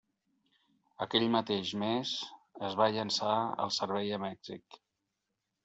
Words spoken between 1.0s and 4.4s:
Aquell mateix mes es va llançar el servei a